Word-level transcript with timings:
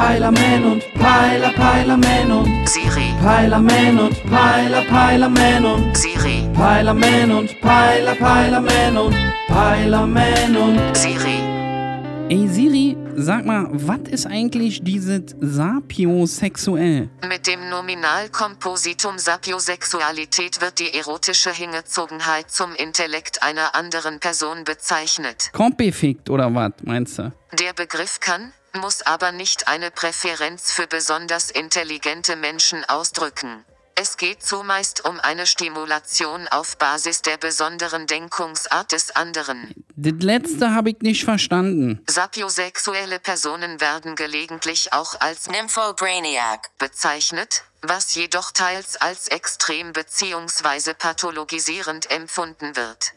Peilerman 0.00 0.64
und 0.64 0.94
Peiler, 0.94 1.52
Peilerman 1.52 2.32
und 2.32 2.66
Siri, 2.66 3.12
Peilerman 3.22 3.98
und 3.98 4.30
Peiler, 4.30 4.82
Peilerman 4.84 5.64
und 5.66 5.94
Siri, 5.94 6.48
Peilerman 6.54 7.30
und 7.30 7.60
Peiler, 7.60 8.14
Peilerman 8.14 8.96
und 8.96 9.14
Peilerman 9.46 10.56
und 10.56 10.96
Siri. 10.96 11.42
Ey 12.30 12.48
Siri, 12.48 12.96
sag 13.14 13.44
mal, 13.44 13.66
was 13.72 14.08
ist 14.08 14.26
eigentlich 14.26 14.82
dieses 14.82 15.36
sapiosexuell? 15.38 17.10
Mit 17.28 17.46
dem 17.46 17.68
Nominalkompositum 17.68 19.18
Sapiosexualität 19.18 20.62
wird 20.62 20.78
die 20.78 20.94
erotische 20.94 21.52
Hingezogenheit 21.52 22.50
zum 22.50 22.74
Intellekt 22.74 23.42
einer 23.42 23.74
anderen 23.74 24.18
Person 24.18 24.64
bezeichnet. 24.64 25.50
Kompefikt 25.52 26.30
oder 26.30 26.54
was, 26.54 26.72
meinst 26.84 27.18
du? 27.18 27.32
Der 27.52 27.74
Begriff 27.74 28.20
kann, 28.20 28.52
muss 28.74 29.02
aber 29.02 29.32
nicht 29.32 29.68
eine 29.68 29.90
Präferenz 29.90 30.72
für 30.72 30.86
besonders 30.86 31.50
intelligente 31.50 32.36
Menschen 32.36 32.84
ausdrücken. 32.84 33.64
Es 34.02 34.16
geht 34.16 34.42
zumeist 34.42 35.04
um 35.04 35.20
eine 35.20 35.46
Stimulation 35.46 36.48
auf 36.48 36.78
Basis 36.78 37.20
der 37.20 37.36
besonderen 37.36 38.06
Denkungsart 38.06 38.92
des 38.92 39.14
anderen. 39.14 39.74
Das 39.94 40.14
letzte 40.20 40.72
habe 40.72 40.90
ich 40.90 41.00
nicht 41.00 41.24
verstanden. 41.24 42.02
Sapiosexuelle 42.08 43.18
Personen 43.18 43.78
werden 43.82 44.16
gelegentlich 44.16 44.94
auch 44.94 45.20
als 45.20 45.50
Nymphobrainiac 45.50 46.70
bezeichnet, 46.78 47.64
was 47.82 48.14
jedoch 48.14 48.52
teils 48.52 48.96
als 49.00 49.28
extrem 49.28 49.92
bzw. 49.92 50.94
pathologisierend 50.98 52.10
empfunden 52.10 52.76
wird. 52.76 53.12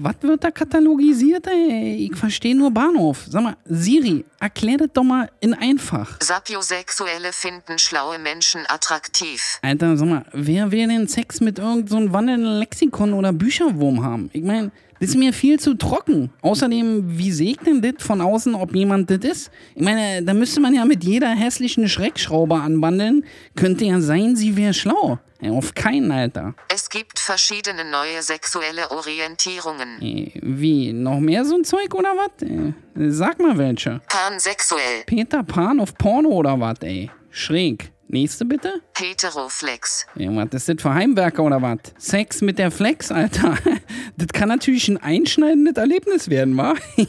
Was 0.00 0.14
wird 0.22 0.44
da 0.44 0.50
katalogisiert, 0.50 1.46
ey? 1.46 2.08
Ich 2.10 2.16
verstehe 2.16 2.56
nur 2.56 2.70
Bahnhof. 2.70 3.24
Sag 3.28 3.42
mal, 3.42 3.56
Siri, 3.64 4.24
erklär 4.40 4.78
das 4.78 4.88
doch 4.92 5.02
mal 5.02 5.30
in 5.40 5.54
einfach. 5.54 6.18
Sapiosexuelle 6.20 7.32
finden 7.32 7.78
schlaue 7.78 8.18
Menschen 8.18 8.64
attraktiv. 8.68 9.58
Alter, 9.62 9.96
sag 9.96 10.08
mal, 10.08 10.24
wer 10.32 10.70
will 10.70 10.88
denn 10.88 11.08
Sex 11.08 11.40
mit 11.40 11.58
irgendeinem 11.58 11.88
so 11.88 11.96
einem 11.96 12.12
wandelnden 12.12 12.58
Lexikon 12.58 13.12
oder 13.12 13.32
Bücherwurm 13.32 14.04
haben? 14.04 14.30
Ich 14.32 14.42
meine, 14.42 14.70
das 15.02 15.10
ist 15.10 15.16
mir 15.16 15.32
viel 15.32 15.58
zu 15.58 15.74
trocken. 15.74 16.30
Außerdem, 16.42 17.18
wie 17.18 17.32
denn 17.66 17.82
das 17.82 17.94
von 18.06 18.20
außen, 18.20 18.54
ob 18.54 18.72
jemand 18.76 19.10
das 19.10 19.18
ist? 19.18 19.50
Ich 19.74 19.82
meine, 19.82 20.22
da 20.22 20.32
müsste 20.32 20.60
man 20.60 20.72
ja 20.74 20.84
mit 20.84 21.02
jeder 21.02 21.28
hässlichen 21.30 21.88
Schreckschraube 21.88 22.54
anbandeln. 22.54 23.24
Könnte 23.56 23.84
ja 23.84 24.00
sein, 24.00 24.36
sie 24.36 24.56
wäre 24.56 24.72
schlau. 24.72 25.18
Auf 25.50 25.74
keinen, 25.74 26.12
Alter. 26.12 26.54
Es 26.72 26.88
gibt 26.88 27.18
verschiedene 27.18 27.84
neue 27.84 28.22
sexuelle 28.22 28.92
Orientierungen. 28.92 30.00
Äh, 30.00 30.38
Wie, 30.40 30.92
noch 30.92 31.18
mehr 31.18 31.44
so 31.44 31.56
ein 31.56 31.64
Zeug 31.64 31.92
oder 31.96 32.10
was? 32.16 32.48
Äh, 32.48 33.10
Sag 33.10 33.40
mal 33.40 33.58
welche. 33.58 34.00
Pansexuell, 34.08 35.02
Peter 35.06 35.42
Pan 35.42 35.80
auf 35.80 35.98
Porno 35.98 36.28
oder 36.28 36.60
was, 36.60 36.76
ey? 36.82 37.10
Schräg. 37.30 37.90
Nächste 38.06 38.44
bitte? 38.44 38.82
Heteroflex, 38.94 40.06
Ja, 40.16 40.28
was 40.36 40.48
ist 40.52 40.68
das 40.68 40.82
für 40.82 40.92
Heimwerker 40.92 41.42
oder 41.44 41.62
was? 41.62 41.78
Sex 41.96 42.42
mit 42.42 42.58
der 42.58 42.70
Flex, 42.70 43.10
Alter. 43.10 43.56
Das 44.22 44.28
kann 44.32 44.48
natürlich 44.48 44.86
ein 44.88 44.98
einschneidendes 44.98 45.76
Erlebnis 45.76 46.28
werden, 46.28 46.56
wa? 46.56 46.74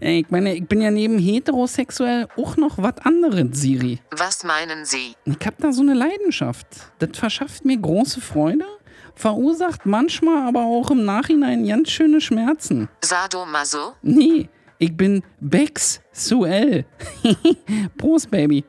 Ich 0.00 0.28
meine, 0.28 0.54
ich 0.56 0.66
bin 0.66 0.82
ja 0.82 0.90
neben 0.90 1.18
heterosexuell 1.18 2.26
auch 2.36 2.56
noch 2.56 2.76
was 2.78 2.98
anderes, 3.04 3.46
Siri. 3.52 4.00
was 4.10 4.42
meinen 4.42 4.84
Sie? 4.84 5.14
Ich 5.24 5.46
hab 5.46 5.56
da 5.58 5.72
so 5.72 5.82
eine 5.82 5.94
Leidenschaft. 5.94 6.66
Das 6.98 7.10
verschafft 7.14 7.64
mir 7.64 7.78
große 7.78 8.20
Freude, 8.20 8.64
verursacht 9.14 9.86
manchmal 9.86 10.48
aber 10.48 10.64
auch 10.64 10.90
im 10.90 11.04
Nachhinein 11.04 11.66
ganz 11.66 11.90
schöne 11.90 12.20
Schmerzen. 12.20 12.88
Sadomaso? 13.02 13.94
Nee, 14.02 14.48
ich 14.78 14.94
bin 14.96 15.22
Bex 15.40 16.00
Suell. 16.12 16.84
Prost, 17.96 18.30
Baby. 18.30 18.64